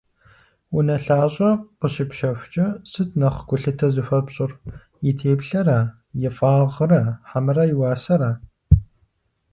Унэлъащӏэ 0.77 1.49
къыщыпщэхукӏэ 1.79 2.65
сыт 2.89 3.09
нэхъ 3.19 3.39
гулъытэ 3.47 3.87
зыхуэпщӏыр: 3.93 4.51
и 5.09 5.11
теплъэра, 5.19 5.79
и 6.25 6.29
фӏагъра 6.35 7.01
хьэмэрэ 7.29 7.63
и 7.73 7.75
уасэра? 7.79 8.31